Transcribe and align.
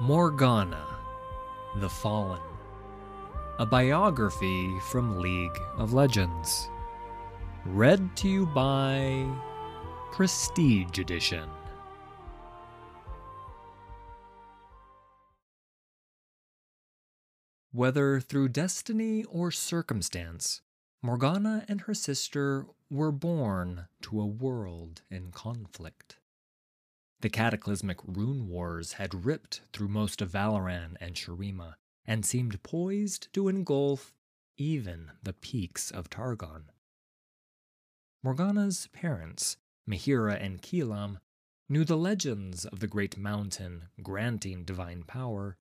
Morgana, 0.00 0.84
The 1.76 1.88
Fallen. 1.88 2.42
A 3.60 3.64
biography 3.64 4.76
from 4.90 5.20
League 5.20 5.56
of 5.76 5.92
Legends. 5.92 6.68
Read 7.64 8.16
to 8.16 8.28
you 8.28 8.44
by 8.46 9.24
Prestige 10.10 10.98
Edition. 10.98 11.48
Whether 17.70 18.18
through 18.18 18.48
destiny 18.48 19.22
or 19.22 19.52
circumstance, 19.52 20.60
Morgana 21.02 21.64
and 21.68 21.82
her 21.82 21.94
sister 21.94 22.66
were 22.90 23.12
born 23.12 23.86
to 24.02 24.20
a 24.20 24.26
world 24.26 25.02
in 25.08 25.30
conflict. 25.30 26.16
The 27.24 27.30
cataclysmic 27.30 28.00
rune 28.04 28.48
wars 28.48 28.92
had 28.92 29.24
ripped 29.24 29.62
through 29.72 29.88
most 29.88 30.20
of 30.20 30.32
Valoran 30.32 30.98
and 31.00 31.14
Shurima, 31.14 31.76
and 32.04 32.22
seemed 32.22 32.62
poised 32.62 33.32
to 33.32 33.48
engulf 33.48 34.12
even 34.58 35.10
the 35.22 35.32
peaks 35.32 35.90
of 35.90 36.10
Targon. 36.10 36.64
Morgana's 38.22 38.88
parents, 38.88 39.56
Mihira 39.88 40.34
and 40.38 40.60
Keelam, 40.60 41.18
knew 41.66 41.82
the 41.82 41.96
legends 41.96 42.66
of 42.66 42.80
the 42.80 42.86
great 42.86 43.16
mountain 43.16 43.88
granting 44.02 44.62
divine 44.62 45.02
power 45.02 45.56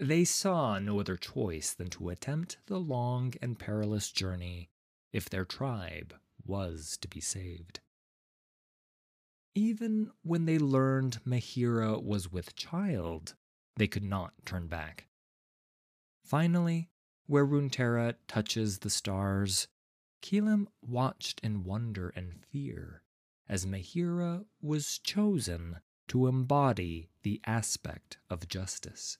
they 0.00 0.24
saw 0.24 0.80
no 0.80 0.98
other 0.98 1.16
choice 1.16 1.72
than 1.72 1.90
to 1.90 2.08
attempt 2.08 2.58
the 2.66 2.80
long 2.80 3.34
and 3.40 3.60
perilous 3.60 4.10
journey 4.10 4.70
if 5.12 5.30
their 5.30 5.44
tribe 5.44 6.16
was 6.44 6.98
to 7.00 7.06
be 7.06 7.20
saved. 7.20 7.78
Even 9.54 10.10
when 10.22 10.46
they 10.46 10.58
learned 10.58 11.20
Mihira 11.26 12.02
was 12.02 12.30
with 12.30 12.54
child, 12.54 13.34
they 13.76 13.86
could 13.86 14.04
not 14.04 14.32
turn 14.44 14.68
back. 14.68 15.08
Finally, 16.24 16.88
where 17.26 17.46
Runeterra 17.46 18.14
touches 18.28 18.78
the 18.78 18.90
stars, 18.90 19.68
Keelam 20.22 20.66
watched 20.82 21.40
in 21.40 21.64
wonder 21.64 22.10
and 22.10 22.44
fear 22.50 23.02
as 23.48 23.66
Mihira 23.66 24.44
was 24.60 24.98
chosen 24.98 25.80
to 26.08 26.26
embody 26.26 27.10
the 27.22 27.40
aspect 27.44 28.18
of 28.28 28.48
justice 28.48 29.18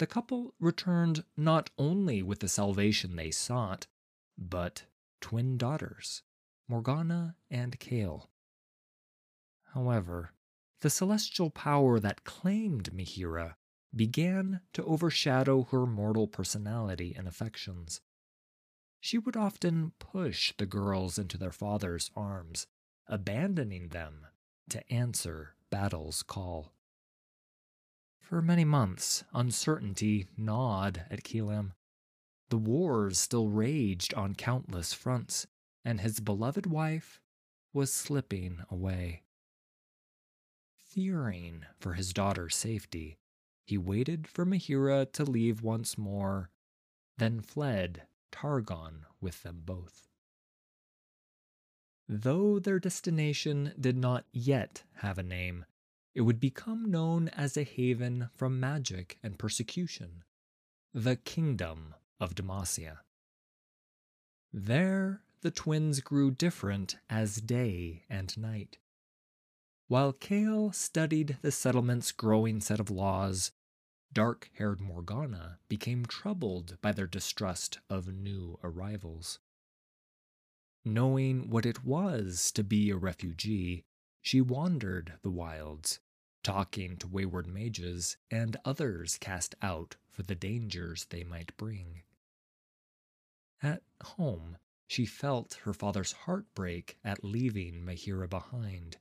the 0.00 0.06
couple 0.06 0.54
returned 0.58 1.24
not 1.36 1.68
only 1.76 2.22
with 2.22 2.40
the 2.40 2.48
salvation 2.48 3.16
they 3.16 3.30
sought, 3.30 3.86
but 4.38 4.84
twin 5.20 5.58
daughters, 5.58 6.22
Morgana 6.66 7.36
and 7.50 7.78
Kayle. 7.78 8.30
However, 9.74 10.32
the 10.80 10.90
celestial 10.90 11.50
power 11.50 12.00
that 12.00 12.24
claimed 12.24 12.92
Mihira 12.92 13.56
began 13.94 14.60
to 14.72 14.84
overshadow 14.84 15.64
her 15.64 15.86
mortal 15.86 16.26
personality 16.26 17.14
and 17.16 17.28
affections. 17.28 18.00
She 19.00 19.18
would 19.18 19.36
often 19.36 19.92
push 19.98 20.52
the 20.56 20.66
girls 20.66 21.18
into 21.18 21.38
their 21.38 21.52
father's 21.52 22.10
arms, 22.14 22.66
abandoning 23.06 23.88
them 23.88 24.26
to 24.70 24.92
answer 24.92 25.56
battle's 25.70 26.22
call. 26.22 26.74
For 28.20 28.40
many 28.40 28.64
months, 28.64 29.24
uncertainty 29.32 30.28
gnawed 30.36 31.06
at 31.10 31.24
Keelam. 31.24 31.72
The 32.48 32.58
wars 32.58 33.18
still 33.18 33.48
raged 33.48 34.14
on 34.14 34.34
countless 34.34 34.92
fronts, 34.92 35.46
and 35.84 36.00
his 36.00 36.20
beloved 36.20 36.66
wife 36.66 37.20
was 37.72 37.92
slipping 37.92 38.62
away. 38.70 39.22
Fearing 40.90 41.64
for 41.78 41.94
his 41.94 42.12
daughter's 42.12 42.56
safety, 42.56 43.16
he 43.64 43.78
waited 43.78 44.26
for 44.26 44.44
Mihira 44.44 45.06
to 45.12 45.24
leave 45.24 45.62
once 45.62 45.96
more, 45.96 46.50
then 47.16 47.40
fled 47.40 48.08
Targon 48.32 49.04
with 49.20 49.44
them 49.44 49.62
both. 49.64 50.08
Though 52.08 52.58
their 52.58 52.80
destination 52.80 53.72
did 53.78 53.96
not 53.96 54.26
yet 54.32 54.82
have 54.94 55.16
a 55.16 55.22
name, 55.22 55.64
it 56.12 56.22
would 56.22 56.40
become 56.40 56.90
known 56.90 57.28
as 57.28 57.56
a 57.56 57.62
haven 57.62 58.28
from 58.34 58.58
magic 58.58 59.16
and 59.22 59.38
persecution, 59.38 60.24
the 60.92 61.14
Kingdom 61.14 61.94
of 62.18 62.34
Demacia. 62.34 62.98
There, 64.52 65.22
the 65.42 65.52
twins 65.52 66.00
grew 66.00 66.32
different 66.32 66.96
as 67.08 67.36
day 67.36 68.02
and 68.10 68.36
night. 68.36 68.78
While 69.90 70.12
Kayle 70.12 70.70
studied 70.70 71.38
the 71.42 71.50
settlement's 71.50 72.12
growing 72.12 72.60
set 72.60 72.78
of 72.78 72.90
laws, 72.90 73.50
dark 74.12 74.48
haired 74.54 74.80
Morgana 74.80 75.58
became 75.68 76.06
troubled 76.06 76.78
by 76.80 76.92
their 76.92 77.08
distrust 77.08 77.80
of 77.88 78.06
new 78.06 78.56
arrivals. 78.62 79.40
Knowing 80.84 81.50
what 81.50 81.66
it 81.66 81.84
was 81.84 82.52
to 82.52 82.62
be 82.62 82.90
a 82.90 82.96
refugee, 82.96 83.82
she 84.22 84.40
wandered 84.40 85.14
the 85.22 85.30
wilds, 85.32 85.98
talking 86.44 86.96
to 86.98 87.08
wayward 87.08 87.48
mages 87.48 88.16
and 88.30 88.56
others 88.64 89.18
cast 89.18 89.56
out 89.60 89.96
for 90.08 90.22
the 90.22 90.36
dangers 90.36 91.06
they 91.06 91.24
might 91.24 91.56
bring. 91.56 92.02
At 93.60 93.82
home, 94.04 94.56
she 94.86 95.04
felt 95.04 95.54
her 95.64 95.72
father's 95.72 96.12
heartbreak 96.12 96.96
at 97.02 97.24
leaving 97.24 97.84
Mihira 97.84 98.28
behind, 98.28 98.98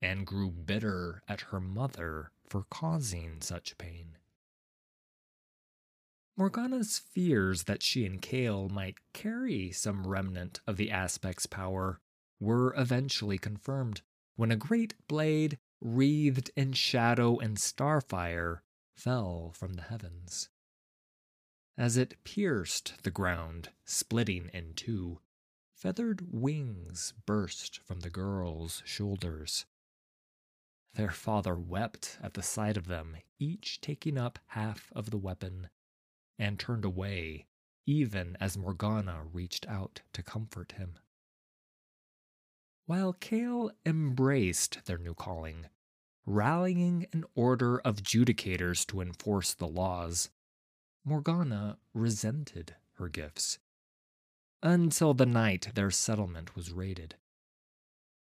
and 0.00 0.26
grew 0.26 0.50
bitter 0.50 1.22
at 1.28 1.40
her 1.40 1.60
mother 1.60 2.30
for 2.46 2.64
causing 2.70 3.40
such 3.40 3.78
pain. 3.78 4.16
Morgana's 6.36 6.98
fears 6.98 7.64
that 7.64 7.82
she 7.82 8.06
and 8.06 8.22
Kayle 8.22 8.68
might 8.68 8.98
carry 9.12 9.72
some 9.72 10.06
remnant 10.06 10.60
of 10.68 10.76
the 10.76 10.90
aspect's 10.90 11.46
power 11.46 12.00
were 12.38 12.72
eventually 12.76 13.38
confirmed 13.38 14.02
when 14.36 14.52
a 14.52 14.56
great 14.56 14.94
blade, 15.08 15.58
wreathed 15.80 16.52
in 16.54 16.72
shadow 16.72 17.38
and 17.38 17.56
starfire, 17.56 18.60
fell 18.94 19.52
from 19.52 19.72
the 19.72 19.82
heavens. 19.82 20.48
As 21.76 21.96
it 21.96 22.22
pierced 22.22 23.02
the 23.02 23.10
ground, 23.10 23.70
splitting 23.84 24.48
in 24.52 24.74
two, 24.74 25.18
feathered 25.74 26.32
wings 26.32 27.14
burst 27.26 27.80
from 27.84 28.00
the 28.00 28.10
girls' 28.10 28.82
shoulders. 28.84 29.66
Their 30.94 31.10
father 31.10 31.56
wept 31.56 32.18
at 32.22 32.34
the 32.34 32.42
sight 32.42 32.76
of 32.76 32.86
them, 32.86 33.16
each 33.38 33.80
taking 33.80 34.18
up 34.18 34.38
half 34.48 34.90
of 34.94 35.10
the 35.10 35.18
weapon, 35.18 35.68
and 36.38 36.58
turned 36.58 36.84
away, 36.84 37.46
even 37.86 38.36
as 38.40 38.56
Morgana 38.56 39.24
reached 39.32 39.66
out 39.66 40.02
to 40.12 40.22
comfort 40.22 40.72
him. 40.72 40.98
While 42.86 43.12
Kayle 43.12 43.70
embraced 43.84 44.86
their 44.86 44.98
new 44.98 45.14
calling, 45.14 45.66
rallying 46.24 47.06
an 47.12 47.24
order 47.34 47.78
of 47.80 48.02
judicators 48.02 48.86
to 48.86 49.00
enforce 49.00 49.54
the 49.54 49.68
laws, 49.68 50.30
Morgana 51.04 51.78
resented 51.94 52.76
her 52.94 53.08
gifts. 53.08 53.58
Until 54.62 55.14
the 55.14 55.26
night 55.26 55.68
their 55.74 55.90
settlement 55.90 56.56
was 56.56 56.72
raided. 56.72 57.16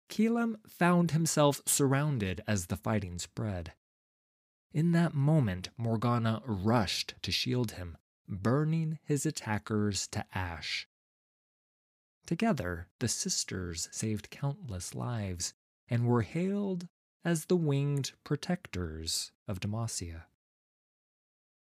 Keelam 0.10 0.58
found 0.68 1.12
himself 1.12 1.62
surrounded 1.66 2.42
as 2.48 2.66
the 2.66 2.76
fighting 2.76 3.20
spread. 3.20 3.74
In 4.74 4.92
that 4.92 5.14
moment, 5.14 5.70
Morgana 5.78 6.42
rushed 6.46 7.16
to 7.22 7.32
shield 7.32 7.72
him, 7.72 7.98
burning 8.28 9.00
his 9.04 9.26
attackers 9.26 10.08
to 10.08 10.26
ash. 10.34 10.88
Together, 12.26 12.88
the 13.00 13.08
sisters 13.08 13.88
saved 13.92 14.30
countless 14.30 14.94
lives 14.94 15.54
and 15.88 16.06
were 16.06 16.22
hailed 16.22 16.88
as 17.26 17.46
the 17.46 17.56
winged 17.56 18.12
protectors 18.24 19.32
of 19.48 19.60
Demacia. 19.60 20.26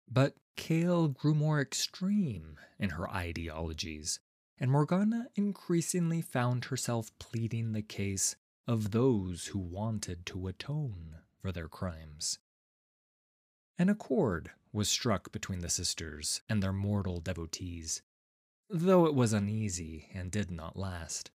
But 0.08 0.36
Kayle 0.56 1.08
grew 1.08 1.34
more 1.34 1.60
extreme 1.60 2.60
in 2.78 2.92
her 2.92 3.10
ideologies, 3.10 4.20
and 4.60 4.72
Morgana 4.72 5.28
increasingly 5.36 6.22
found 6.22 6.66
herself 6.66 7.12
pleading 7.20 7.72
the 7.72 7.82
case 7.82 8.36
of 8.68 8.92
those 8.92 9.48
who 9.48 9.60
wanted 9.60 10.26
to 10.26 10.48
atone 10.48 11.18
for 11.42 11.52
their 11.52 11.68
crimes. 11.68 12.40
An 13.78 13.90
accord 13.90 14.52
was 14.72 14.90
struck 14.90 15.32
between 15.32 15.60
the 15.60 15.70
sisters 15.70 16.42
and 16.48 16.62
their 16.62 16.74
mortal 16.74 17.20
devotees, 17.20 18.02
though 18.70 19.06
it 19.06 19.16
was 19.16 19.34
uneasy 19.34 20.10
and 20.14 20.32
did 20.32 20.50
not 20.50 20.78
last. 20.78 21.32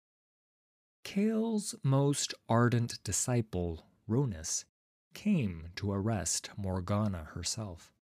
Kayle's 1.04 1.76
most 1.84 2.34
ardent 2.50 3.04
disciple, 3.04 3.86
Rhonas, 4.08 4.66
came 5.14 5.70
to 5.76 5.92
arrest 5.92 6.50
Morgana 6.58 7.30
herself. 7.34 7.94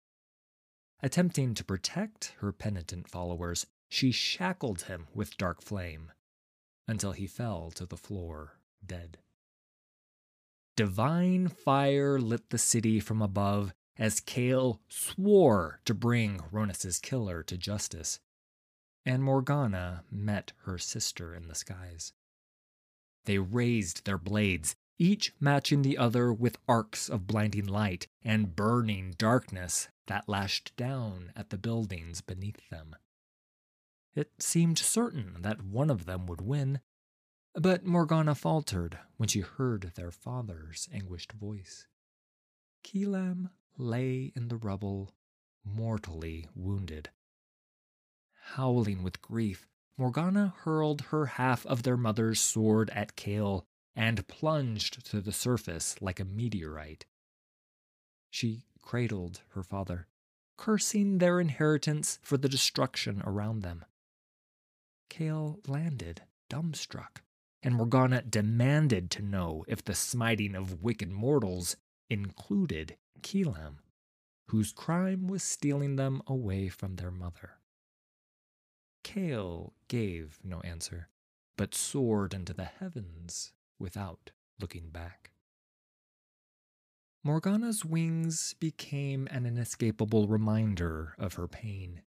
Attempting 1.03 1.55
to 1.55 1.64
protect 1.64 2.35
her 2.38 2.53
penitent 2.53 3.09
followers, 3.09 3.67
she 3.93 4.11
shackled 4.11 4.83
him 4.83 5.06
with 5.12 5.37
dark 5.37 5.61
flame 5.61 6.11
until 6.89 7.12
he 7.12 7.27
fell 7.27 7.71
to 7.71 7.85
the 7.85 7.97
floor 7.97 8.56
dead. 8.85 9.19
Divine 10.77 11.47
fire 11.47 12.19
lit 12.19 12.49
the 12.49 12.56
city 12.56 13.00
from 13.00 13.21
above 13.21 13.75
as 13.99 14.19
Kayle 14.19 14.81
swore 14.89 15.81
to 15.85 15.93
bring 15.93 16.41
Rhonas's 16.50 16.99
killer 16.99 17.43
to 17.43 17.59
justice, 17.59 18.19
and 19.05 19.23
Morgana 19.23 20.05
met 20.11 20.55
her 20.62 20.79
sister 20.79 21.35
in 21.35 21.49
the 21.49 21.55
skies. 21.55 22.15
They 23.27 23.37
raised 23.37 24.06
their 24.06 24.17
blades, 24.17 24.75
each 24.99 25.35
matching 25.38 25.83
the 25.83 25.99
other 25.99 26.33
with 26.33 26.56
arcs 26.67 27.11
of 27.11 27.27
blinding 27.27 27.67
light 27.67 28.06
and 28.25 28.56
burning 28.56 29.15
darkness 29.19 29.88
that 30.06 30.31
lashed 30.31 30.75
down 30.79 31.31
at 31.37 31.50
the 31.50 31.59
buildings 31.59 32.23
beneath 32.23 32.71
them. 32.71 32.97
It 34.14 34.43
seemed 34.43 34.79
certain 34.79 35.41
that 35.41 35.62
one 35.62 35.88
of 35.88 36.05
them 36.05 36.26
would 36.26 36.43
win, 36.43 36.81
but 37.55 37.85
Morgana 37.85 38.35
faltered 38.35 38.99
when 39.17 39.29
she 39.29 39.41
heard 39.41 39.93
their 39.94 40.11
father's 40.11 40.88
anguished 40.93 41.32
voice. 41.32 41.87
Keelam 42.85 43.50
lay 43.79 44.32
in 44.37 44.49
the 44.49 44.56
rubble, 44.56 45.14
mortally 45.64 46.49
wounded. 46.55 47.11
Howling 48.55 49.03
with 49.03 49.23
grief, 49.23 49.67
Morgana 49.97 50.55
hurled 50.59 51.03
her 51.03 51.26
half 51.26 51.64
of 51.67 51.82
their 51.82 51.97
mother's 51.97 52.41
sword 52.41 52.91
at 52.91 53.17
Kayle 53.17 53.67
and 53.94 54.26
plunged 54.29 55.06
to 55.06 55.20
the 55.20 55.32
surface 55.32 55.97
like 56.00 56.20
a 56.20 56.25
meteorite. 56.25 57.06
She 58.31 58.64
cradled 58.82 59.43
her 59.50 59.62
father, 59.62 60.09
cursing 60.56 61.19
their 61.19 61.41
inheritance 61.41 62.19
for 62.23 62.37
the 62.37 62.49
destruction 62.49 63.23
around 63.25 63.62
them. 63.62 63.85
Kayle 65.08 65.60
landed, 65.66 66.22
dumbstruck, 66.50 67.22
and 67.62 67.75
Morgana 67.75 68.22
demanded 68.22 69.10
to 69.12 69.22
know 69.22 69.64
if 69.69 69.84
the 69.84 69.94
smiting 69.94 70.54
of 70.54 70.82
wicked 70.82 71.10
mortals 71.10 71.76
included 72.10 72.96
Keelam, 73.22 73.78
whose 74.49 74.72
crime 74.72 75.28
was 75.28 75.43
stealing 75.43 75.96
them 75.96 76.22
away 76.26 76.69
from 76.69 76.96
their 76.96 77.10
mother. 77.10 77.58
Kayle 79.04 79.75
gave 79.88 80.38
no 80.44 80.60
answer, 80.60 81.08
but 81.56 81.75
soared 81.75 82.34
into 82.34 82.52
the 82.52 82.64
heavens 82.64 83.52
without 83.78 84.31
looking 84.60 84.90
back. 84.90 85.31
Morgana's 87.25 87.84
wings 87.84 88.54
became 88.58 89.28
an 89.31 89.46
inescapable 89.46 90.26
reminder 90.26 91.14
of 91.19 91.34
her 91.34 91.46
pain. 91.46 92.02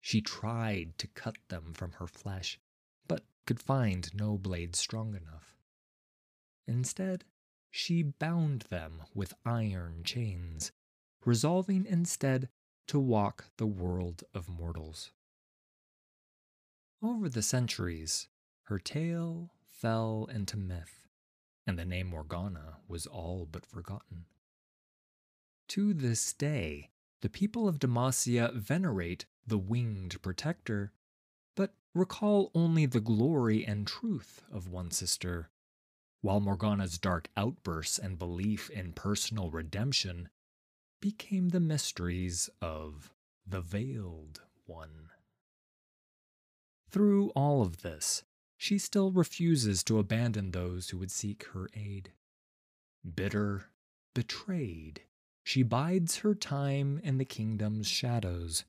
She 0.00 0.20
tried 0.20 0.96
to 0.98 1.06
cut 1.08 1.36
them 1.48 1.72
from 1.74 1.92
her 1.92 2.06
flesh, 2.06 2.58
but 3.06 3.24
could 3.46 3.60
find 3.60 4.12
no 4.14 4.38
blade 4.38 4.74
strong 4.74 5.14
enough. 5.14 5.56
Instead, 6.66 7.24
she 7.70 8.02
bound 8.02 8.62
them 8.62 9.02
with 9.14 9.34
iron 9.44 10.02
chains, 10.02 10.72
resolving 11.24 11.86
instead 11.86 12.48
to 12.88 12.98
walk 12.98 13.46
the 13.56 13.66
world 13.66 14.24
of 14.34 14.48
mortals. 14.48 15.12
Over 17.02 17.28
the 17.28 17.42
centuries, 17.42 18.28
her 18.64 18.78
tale 18.78 19.50
fell 19.64 20.28
into 20.30 20.56
myth, 20.56 21.08
and 21.66 21.78
the 21.78 21.84
name 21.84 22.08
Morgana 22.08 22.78
was 22.88 23.06
all 23.06 23.46
but 23.50 23.64
forgotten. 23.64 24.26
To 25.68 25.94
this 25.94 26.32
day, 26.32 26.90
the 27.22 27.28
people 27.28 27.68
of 27.68 27.78
Demacia 27.78 28.52
venerate 28.54 29.26
the 29.46 29.58
winged 29.58 30.20
protector, 30.22 30.92
but 31.54 31.74
recall 31.94 32.50
only 32.54 32.86
the 32.86 33.00
glory 33.00 33.64
and 33.64 33.86
truth 33.86 34.42
of 34.50 34.68
one 34.68 34.90
sister, 34.90 35.50
while 36.22 36.40
Morgana's 36.40 36.98
dark 36.98 37.28
outbursts 37.36 37.98
and 37.98 38.18
belief 38.18 38.70
in 38.70 38.92
personal 38.92 39.50
redemption 39.50 40.28
became 41.00 41.48
the 41.48 41.60
mysteries 41.60 42.50
of 42.60 43.12
the 43.46 43.60
Veiled 43.60 44.42
One. 44.66 45.10
Through 46.90 47.30
all 47.30 47.62
of 47.62 47.82
this, 47.82 48.22
she 48.56 48.78
still 48.78 49.10
refuses 49.10 49.82
to 49.84 49.98
abandon 49.98 50.50
those 50.50 50.90
who 50.90 50.98
would 50.98 51.10
seek 51.10 51.44
her 51.52 51.70
aid. 51.74 52.12
Bitter, 53.14 53.70
betrayed, 54.14 55.02
she 55.42 55.62
bides 55.62 56.18
her 56.18 56.34
time 56.34 57.00
in 57.02 57.18
the 57.18 57.24
kingdom's 57.24 57.86
shadows, 57.86 58.64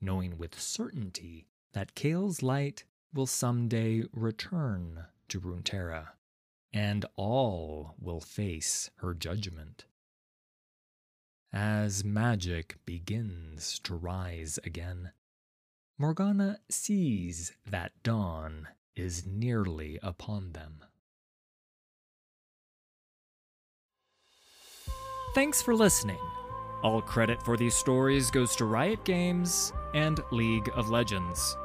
knowing 0.00 0.38
with 0.38 0.60
certainty 0.60 1.46
that 1.72 1.94
Kayle's 1.94 2.42
light 2.42 2.84
will 3.12 3.26
someday 3.26 4.04
return 4.12 5.06
to 5.28 5.40
Runeterra, 5.40 6.08
and 6.72 7.04
all 7.16 7.94
will 7.98 8.20
face 8.20 8.90
her 8.96 9.14
judgment. 9.14 9.86
As 11.52 12.04
magic 12.04 12.76
begins 12.84 13.78
to 13.80 13.94
rise 13.94 14.58
again, 14.64 15.12
Morgana 15.98 16.58
sees 16.68 17.54
that 17.64 17.92
dawn 18.02 18.68
is 18.94 19.26
nearly 19.26 19.98
upon 20.02 20.52
them. 20.52 20.84
Thanks 25.36 25.60
for 25.60 25.74
listening. 25.74 26.16
All 26.82 27.02
credit 27.02 27.42
for 27.42 27.58
these 27.58 27.74
stories 27.74 28.30
goes 28.30 28.56
to 28.56 28.64
Riot 28.64 29.04
Games 29.04 29.74
and 29.92 30.18
League 30.30 30.70
of 30.74 30.88
Legends. 30.88 31.58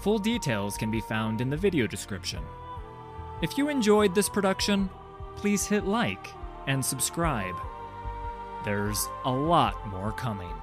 Full 0.00 0.18
details 0.18 0.78
can 0.78 0.90
be 0.90 1.02
found 1.02 1.42
in 1.42 1.50
the 1.50 1.56
video 1.58 1.86
description. 1.86 2.42
If 3.42 3.58
you 3.58 3.68
enjoyed 3.68 4.14
this 4.14 4.30
production, 4.30 4.88
please 5.36 5.66
hit 5.66 5.84
like 5.84 6.28
and 6.66 6.82
subscribe. 6.82 7.54
There's 8.64 9.10
a 9.26 9.30
lot 9.30 9.86
more 9.88 10.12
coming. 10.12 10.54